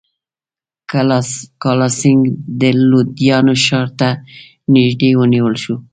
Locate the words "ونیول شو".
5.19-5.75